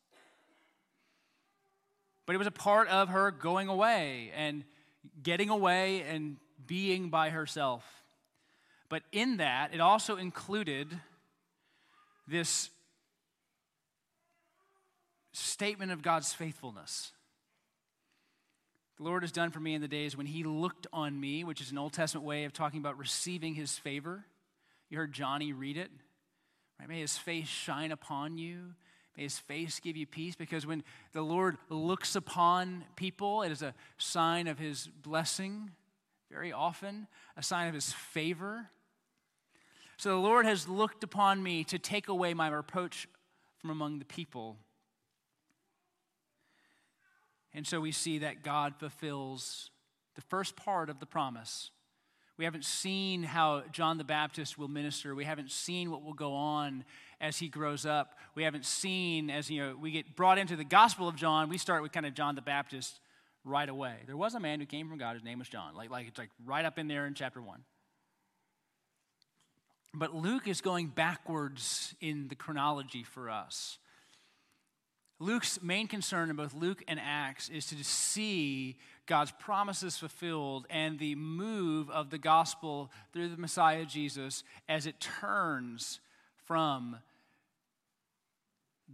[2.26, 4.64] But it was a part of her going away and
[5.24, 7.84] getting away and being by herself.
[8.90, 10.88] But in that, it also included
[12.28, 12.70] this
[15.34, 17.12] statement of God's faithfulness.
[19.02, 21.60] The Lord has done for me in the days when he looked on me, which
[21.60, 24.26] is an Old Testament way of talking about receiving his favor.
[24.92, 25.90] You heard Johnny read it.
[26.80, 26.88] Right?
[26.88, 28.76] May his face shine upon you.
[29.18, 30.84] May his face give you peace because when
[31.14, 35.72] the Lord looks upon people, it is a sign of his blessing,
[36.30, 38.68] very often, a sign of his favor.
[39.98, 43.08] So the Lord has looked upon me to take away my reproach
[43.58, 44.58] from among the people.
[47.54, 49.72] And so we see that God fulfills
[50.16, 51.72] the first part of the promise.
[52.38, 55.14] We haven't seen how John the Baptist will minister.
[55.14, 56.86] We haven't seen what will go on
[57.20, 58.16] as he grows up.
[58.36, 61.50] We haven't seen as you know we get brought into the Gospel of John.
[61.50, 63.00] We start with kind of John the Baptist
[63.44, 63.96] right away.
[64.08, 65.16] There was a man who came from God.
[65.16, 65.76] His name was John.
[65.76, 67.64] Like like it's like right up in there in chapter one.
[69.94, 73.78] But Luke is going backwards in the chronology for us.
[75.22, 80.98] Luke's main concern in both Luke and Acts is to see God's promises fulfilled and
[80.98, 86.00] the move of the gospel through the Messiah Jesus as it turns
[86.48, 86.98] from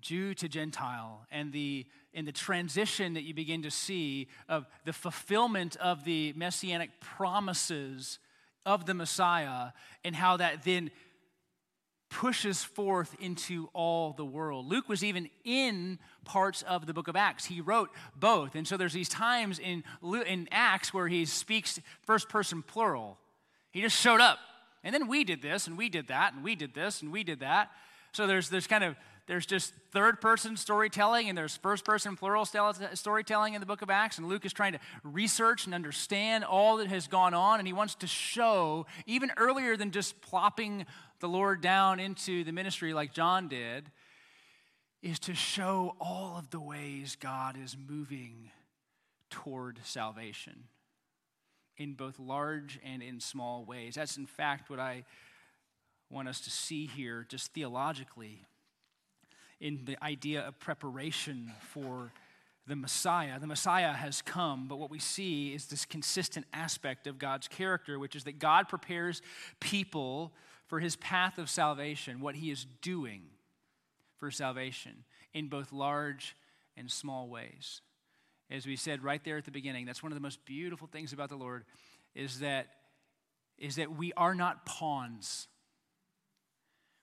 [0.02, 4.94] Jew to Gentile and the in the transition that you begin to see of the
[4.94, 8.20] fulfillment of the messianic promises
[8.66, 9.70] of the Messiah
[10.04, 10.92] and how that then
[12.10, 14.66] pushes forth into all the world.
[14.66, 17.46] Luke was even in parts of the book of Acts.
[17.46, 18.56] He wrote both.
[18.56, 19.84] And so there's these times in,
[20.26, 23.18] in Acts where he speaks first person plural.
[23.72, 24.40] He just showed up.
[24.84, 27.24] And then we did this, and we did that, and we did this, and we
[27.24, 27.72] did that.
[28.14, 28.96] So there's, there's kind of
[29.28, 33.90] there's just third person storytelling and there's first person plural storytelling in the book of
[33.90, 34.18] Acts.
[34.18, 37.60] And Luke is trying to research and understand all that has gone on.
[37.60, 40.86] And he wants to show, even earlier than just plopping
[41.20, 43.92] the Lord down into the ministry like John did,
[45.02, 48.52] is to show all of the ways God is moving
[49.30, 50.64] toward salvation
[51.78, 53.96] in both large and in small ways.
[53.96, 55.04] That's, in fact, what I
[56.10, 58.46] want us to see here, just theologically
[59.60, 62.12] in the idea of preparation for
[62.68, 63.40] the Messiah.
[63.40, 67.98] The Messiah has come, but what we see is this consistent aspect of God's character,
[67.98, 69.22] which is that God prepares
[69.60, 70.32] people
[70.68, 73.24] for his path of salvation, what he is doing
[74.18, 75.04] for salvation
[75.34, 76.36] in both large
[76.76, 77.82] and small ways.
[78.50, 81.14] As we said right there at the beginning, that's one of the most beautiful things
[81.14, 81.66] about the Lord
[82.16, 82.68] is that
[83.58, 85.48] is that we are not pawns.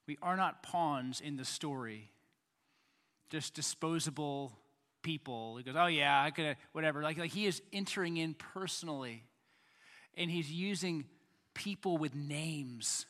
[0.07, 2.12] We are not pawns in the story
[3.35, 4.53] just disposable
[5.03, 5.57] people.
[5.57, 7.03] He goes, oh yeah, I could, whatever.
[7.03, 9.25] Like, like he is entering in personally,
[10.17, 11.05] and he's using
[11.53, 13.07] people with names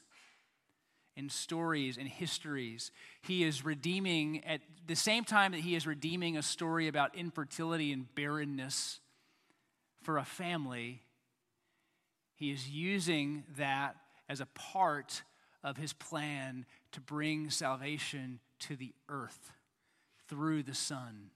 [1.17, 2.91] and stories and histories.
[3.23, 7.93] He is redeeming at the same time that he is redeeming a story about infertility
[7.93, 9.01] and barrenness
[10.03, 11.03] for a family.
[12.37, 13.97] He is using that
[14.29, 15.23] as a part
[15.63, 19.53] of his plan to bring salvation to the earth
[20.29, 21.31] through the Son.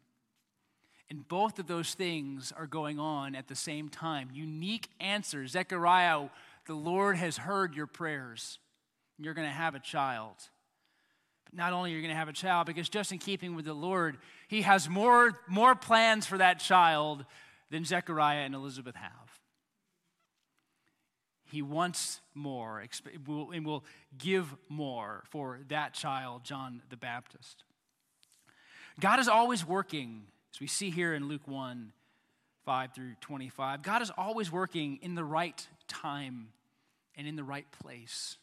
[1.11, 4.29] And both of those things are going on at the same time.
[4.33, 5.53] Unique answers.
[5.53, 6.29] Zechariah,
[6.66, 8.59] the Lord has heard your prayers.
[9.19, 10.37] You're going to have a child.
[11.45, 13.64] But not only are you going to have a child, because just in keeping with
[13.64, 17.25] the Lord, He has more, more plans for that child
[17.71, 19.12] than Zechariah and Elizabeth have.
[21.51, 22.85] He wants more
[23.53, 23.85] and will
[24.19, 27.64] give more for that child, John the Baptist.
[29.01, 31.93] God is always working, as we see here in Luke 1
[32.64, 33.83] 5 through 25.
[33.83, 36.49] God is always working in the right time
[37.16, 38.37] and in the right place.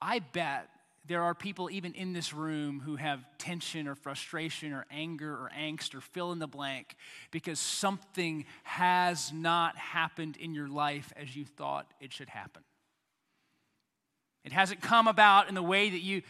[0.00, 0.68] I bet
[1.06, 5.50] there are people even in this room who have tension or frustration or anger or
[5.58, 6.94] angst or fill in the blank
[7.30, 12.62] because something has not happened in your life as you thought it should happen.
[14.44, 16.22] It hasn't come about in the way that you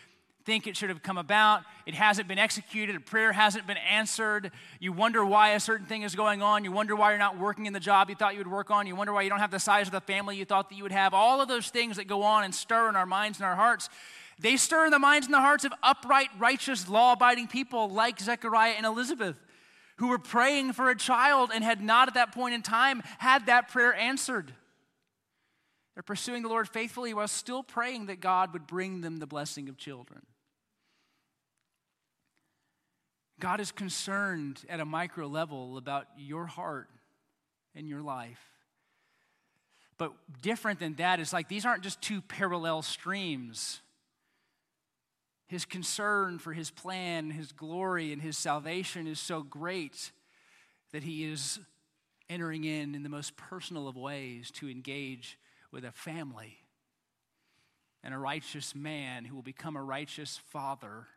[0.44, 1.62] think it should have come about.
[1.86, 2.96] It hasn't been executed.
[2.96, 4.50] A prayer hasn't been answered.
[4.78, 6.64] You wonder why a certain thing is going on.
[6.64, 8.86] You wonder why you're not working in the job you thought you would work on.
[8.86, 10.82] You wonder why you don't have the size of the family you thought that you
[10.82, 11.14] would have.
[11.14, 13.88] All of those things that go on and stir in our minds and our hearts,
[14.38, 18.20] they stir in the minds and the hearts of upright, righteous, law abiding people like
[18.20, 19.36] Zechariah and Elizabeth
[20.00, 23.46] who were praying for a child and had not at that point in time had
[23.46, 24.50] that prayer answered.
[25.94, 29.68] They're pursuing the Lord faithfully while still praying that God would bring them the blessing
[29.68, 30.22] of children.
[33.40, 36.88] God is concerned at a micro level about your heart
[37.74, 38.40] and your life.
[39.98, 43.80] But different than that is like these aren't just two parallel streams.
[45.46, 50.12] His concern for his plan, his glory, and his salvation is so great
[50.92, 51.58] that he is
[52.28, 55.38] entering in in the most personal of ways to engage
[55.72, 56.58] with a family
[58.02, 61.08] and a righteous man who will become a righteous father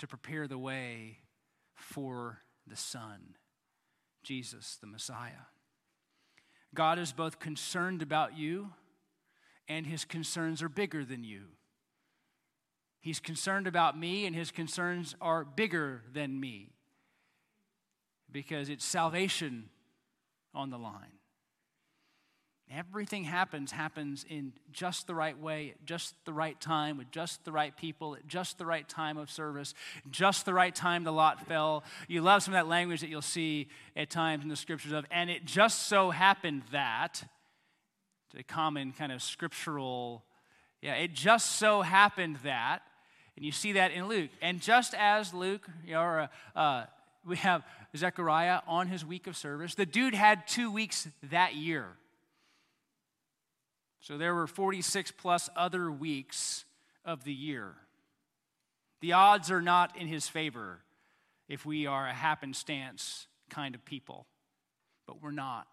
[0.00, 1.18] to prepare the way
[1.74, 3.36] for the Son,
[4.22, 5.46] Jesus, the Messiah.
[6.74, 8.72] God is both concerned about you
[9.70, 11.42] and his concerns are bigger than you.
[13.00, 16.72] He's concerned about me, and his concerns are bigger than me
[18.30, 19.70] because it's salvation
[20.52, 21.19] on the line.
[22.72, 27.44] Everything happens, happens in just the right way, at just the right time, with just
[27.44, 29.74] the right people, at just the right time of service,
[30.08, 31.82] just the right time the lot fell.
[32.06, 35.04] You love some of that language that you'll see at times in the scriptures of,
[35.10, 37.24] and it just so happened that,
[38.32, 40.22] the common kind of scriptural,
[40.80, 42.82] yeah, it just so happened that,
[43.34, 44.30] and you see that in Luke.
[44.40, 46.84] And just as Luke, you know, or, uh,
[47.26, 47.64] we have
[47.96, 51.88] Zechariah on his week of service, the dude had two weeks that year.
[54.00, 56.64] So there were 46 plus other weeks
[57.04, 57.74] of the year.
[59.00, 60.80] The odds are not in his favor
[61.48, 64.26] if we are a happenstance kind of people,
[65.06, 65.66] but we're not.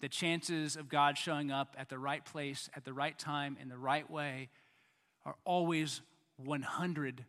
[0.00, 3.68] The chances of God showing up at the right place, at the right time, in
[3.68, 4.48] the right way
[5.24, 6.00] are always
[6.44, 7.22] 100%.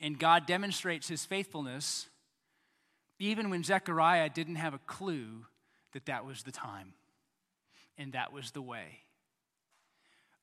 [0.00, 2.08] And God demonstrates his faithfulness
[3.22, 5.46] even when Zechariah didn't have a clue
[5.92, 6.94] that that was the time
[7.96, 8.98] and that was the way.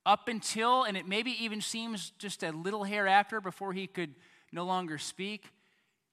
[0.06, 4.14] Up until, and it maybe even seems just a little hair after before he could
[4.50, 5.52] no longer speak,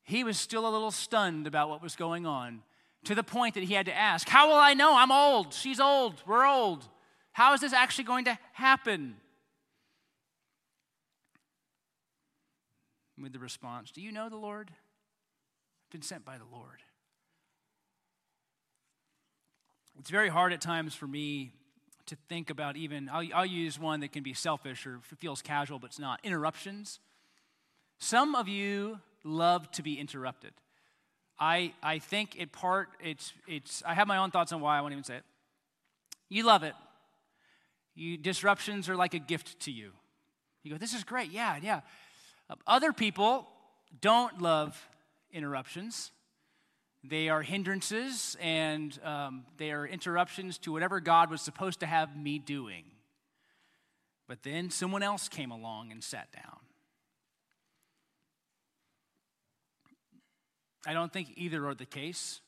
[0.04, 2.62] he was still a little stunned about what was going on
[3.06, 4.94] to the point that he had to ask, How will I know?
[4.94, 5.54] I'm old.
[5.54, 6.22] She's old.
[6.28, 6.86] We're old.
[7.32, 9.16] How is this actually going to happen?
[13.18, 14.70] With the response, Do you know the Lord?
[15.90, 16.82] Been sent by the Lord.
[20.00, 21.52] It's very hard at times for me
[22.06, 25.80] to think about even, I'll, I'll use one that can be selfish or feels casual,
[25.80, 27.00] but it's not interruptions.
[28.00, 30.52] Some of you love to be interrupted.
[31.40, 34.82] I, I think it part, it's, it's, I have my own thoughts on why, I
[34.82, 35.24] won't even say it.
[36.30, 36.74] You love it.
[37.96, 39.92] You, disruptions are like a gift to you.
[40.64, 41.82] You go, this is great, yeah, yeah.
[42.66, 43.48] Other people
[44.02, 44.88] don't love
[45.38, 46.12] interruptions.
[47.04, 52.18] They are hindrances and um, they are interruptions to whatever God was supposed to have
[52.18, 52.84] me doing.
[54.28, 56.58] But then someone else came along and sat down.
[60.86, 62.42] I don't think either are the case.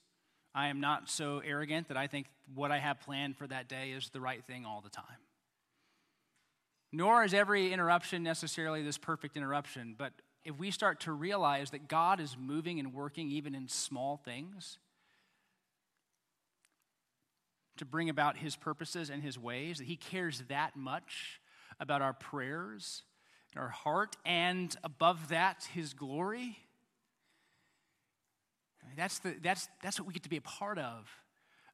[0.54, 3.92] I am not so arrogant that I think what I have planned for that day
[3.92, 5.06] is the right thing all the time.
[6.92, 10.12] Nor is every interruption necessarily this perfect interruption, but
[10.44, 14.80] if we start to realize that God is moving and working even in small things
[17.78, 21.40] to bring about his purposes and his ways, that he cares that much
[21.80, 23.04] about our prayers
[23.54, 26.58] and our heart, and above that, his glory.
[28.96, 31.10] That's, the, that's, that's what we get to be a part of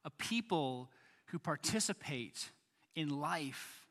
[0.04, 0.90] a people
[1.26, 2.50] who participate
[2.94, 3.86] in life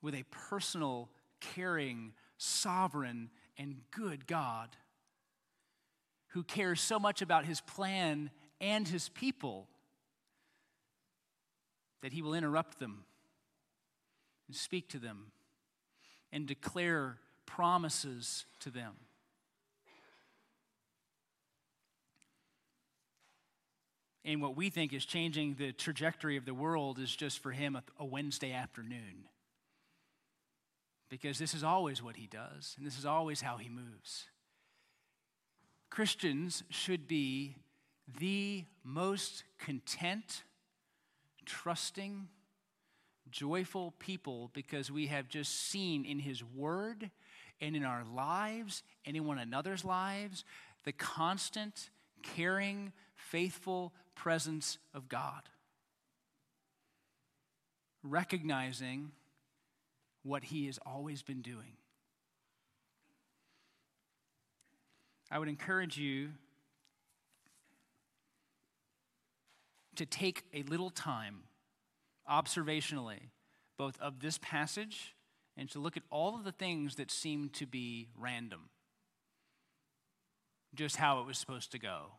[0.00, 4.76] with a personal, caring, sovereign, and good God
[6.28, 8.30] who cares so much about his plan
[8.60, 9.68] and his people
[12.02, 13.04] that he will interrupt them
[14.48, 15.26] and speak to them
[16.32, 18.94] and declare promises to them.
[24.24, 27.78] And what we think is changing the trajectory of the world is just for him
[27.98, 29.28] a, Wednesday afternoon
[31.20, 34.24] because this is always what he does, and this is always how he moves.
[35.88, 37.54] Christians should be
[38.18, 40.42] the most content,
[41.46, 42.26] trusting,
[43.30, 47.12] joyful people because we have just seen in his word
[47.60, 50.44] and in our lives and in one another's lives
[50.82, 51.90] the constant,
[52.24, 55.42] caring, faithful presence of God.
[58.02, 59.12] Recognizing
[60.24, 61.76] what he has always been doing.
[65.30, 66.30] I would encourage you
[69.96, 71.42] to take a little time
[72.28, 73.20] observationally,
[73.76, 75.14] both of this passage
[75.56, 78.70] and to look at all of the things that seem to be random,
[80.74, 82.12] just how it was supposed to go.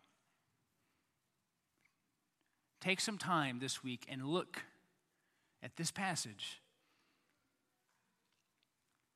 [2.79, 4.63] Take some time this week and look
[5.63, 6.61] at this passage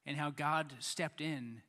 [0.06, 1.62] and how God stepped in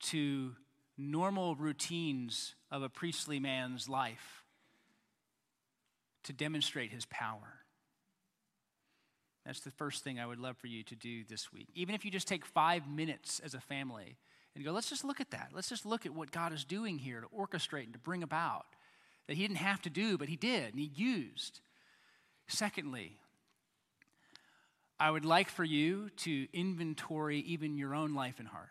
[0.00, 0.52] to
[0.96, 4.44] normal routines of a priestly man's life
[6.24, 7.60] to demonstrate his power.
[9.46, 11.68] That's the first thing I would love for you to do this week.
[11.74, 14.18] Even if you just take five minutes as a family
[14.54, 15.50] and go, let's just look at that.
[15.54, 18.66] Let's just look at what God is doing here to orchestrate and to bring about
[19.26, 21.60] that He didn't have to do, but He did and He used.
[22.46, 23.16] Secondly,
[25.00, 28.68] I would like for you to inventory even your own life and heart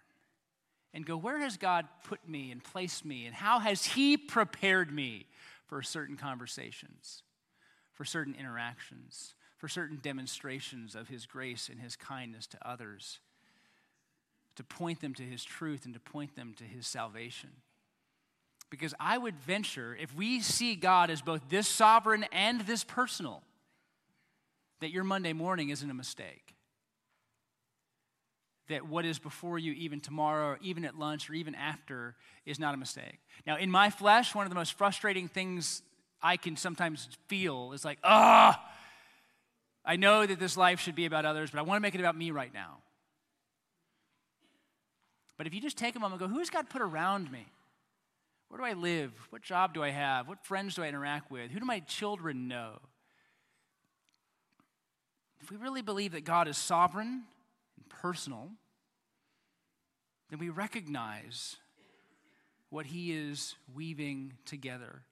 [0.94, 4.92] and go, where has God put me and placed me, and how has He prepared
[4.92, 5.28] me
[5.68, 7.24] for certain conversations,
[7.94, 9.36] for certain interactions?
[9.58, 13.20] for certain demonstrations of his grace and his kindness to others,
[14.56, 17.50] to point them to his truth and to point them to his salvation.
[18.70, 23.42] Because I would venture, if we see God as both this sovereign and this personal,
[24.82, 26.56] that your Monday morning isn't a mistake.
[28.70, 32.16] That what is before you, even tomorrow, or even at lunch, or even after,
[32.46, 33.20] is not a mistake.
[33.46, 35.82] Now, in my flesh, one of the most frustrating things
[36.22, 38.62] I can sometimes feel is like, ah,
[39.86, 42.02] I know that this life should be about others, but I want to make it
[42.02, 42.80] about me right now.
[45.38, 47.46] But if you just take a moment and go, who's God put around me?
[48.50, 49.12] Where do I live?
[49.30, 50.28] What job do I have?
[50.28, 51.52] What friends do I interact with?
[51.52, 52.80] Who do my children know?
[55.42, 57.24] If we really believe that God is sovereign
[57.78, 58.50] and personal,
[60.30, 61.58] then we recognize
[62.70, 65.04] what He is weaving together.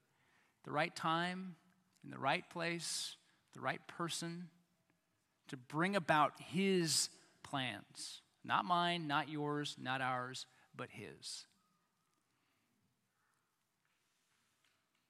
[0.63, 1.55] The right time,
[2.03, 3.15] in the right place,
[3.53, 4.49] the right person,
[5.47, 7.09] to bring about His
[7.43, 8.21] plans.
[8.43, 10.45] Not mine, not yours, not ours,
[10.75, 11.45] but His.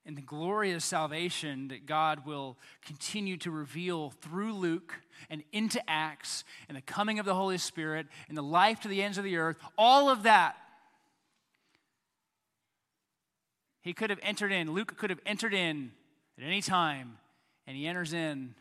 [0.05, 5.01] And the glorious salvation that God will continue to reveal through Luke
[5.31, 9.01] and into Acts and the coming of the Holy Spirit and the life to the
[9.01, 10.57] ends of the earth, all of that.
[13.81, 15.91] He could have entered in, Luke could have entered in
[16.37, 17.17] at any time,
[17.65, 18.53] and he enters in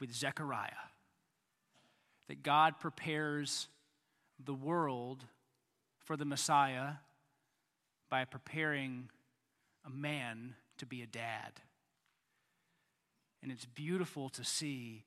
[0.00, 0.70] with Zechariah
[2.28, 3.68] that God prepares
[4.44, 5.24] the world
[5.98, 6.94] for the Messiah
[8.08, 9.10] by preparing
[9.84, 11.52] a man to be a dad.
[13.42, 15.04] And it's beautiful to see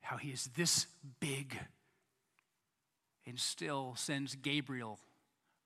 [0.00, 0.86] how he is this
[1.20, 1.58] big
[3.26, 4.98] and still sends Gabriel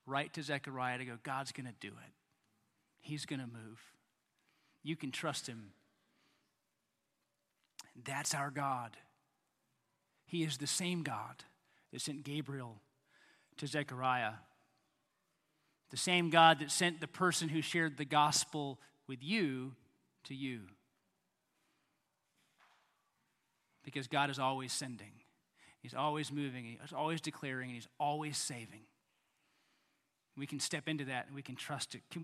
[0.06, 2.12] right to Zechariah to go, God's going to do it.
[3.00, 3.80] He's going to move.
[4.82, 5.72] You can trust him
[8.04, 8.96] that's our God.
[10.26, 11.44] He is the same God
[11.92, 12.80] that sent Gabriel
[13.58, 14.32] to Zechariah,
[15.90, 19.72] the same God that sent the person who shared the gospel with you
[20.24, 20.60] to you.
[23.84, 25.12] Because God is always sending,
[25.80, 28.82] He's always moving, He's always declaring, and He's always saving.
[30.36, 32.02] We can step into that and we can trust it.
[32.10, 32.14] Can,